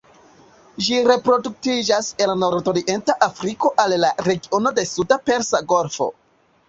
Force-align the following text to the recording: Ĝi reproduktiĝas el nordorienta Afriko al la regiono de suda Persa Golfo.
Ĝi 0.85 0.95
reproduktiĝas 1.07 2.09
el 2.25 2.33
nordorienta 2.45 3.17
Afriko 3.29 3.73
al 3.85 3.95
la 4.05 4.11
regiono 4.29 4.73
de 4.81 4.87
suda 4.93 5.19
Persa 5.31 5.63
Golfo. 5.75 6.09